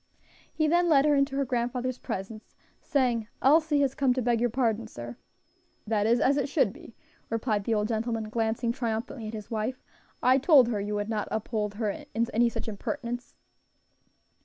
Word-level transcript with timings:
He 0.51 0.67
then 0.67 0.89
led 0.89 1.05
her 1.05 1.13
into 1.15 1.35
her 1.35 1.45
grandfather's 1.45 1.99
presence, 1.99 2.55
saying: 2.81 3.27
"Elsie 3.39 3.81
has 3.81 3.93
come 3.93 4.15
to 4.15 4.21
beg 4.23 4.41
your 4.41 4.49
pardon, 4.49 4.87
sir." 4.87 5.15
"That 5.85 6.07
is 6.07 6.19
as 6.19 6.37
it 6.37 6.49
should 6.49 6.73
be," 6.73 6.95
replied 7.29 7.65
the 7.65 7.75
old 7.75 7.87
gentleman, 7.89 8.27
glancing 8.29 8.71
triumphantly 8.71 9.27
at 9.27 9.35
his 9.35 9.51
wife; 9.51 9.79
"I 10.23 10.39
told 10.39 10.69
her 10.69 10.81
you 10.81 10.95
would 10.95 11.07
not 11.07 11.27
uphold 11.29 11.75
her 11.75 11.91
in 11.91 12.25
any 12.33 12.49
such 12.49 12.67
impertinence." 12.67 13.35